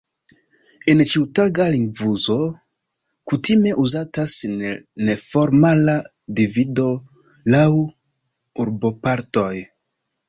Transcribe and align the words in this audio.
En 0.93 1.01
ĉiutaga 1.09 1.65
lingvouzo 1.73 2.37
kutime 3.31 3.75
uzatas 3.85 4.39
neformala 5.11 5.99
divido 6.41 6.89
laŭ 7.57 7.65
urbopartoj. 8.65 9.55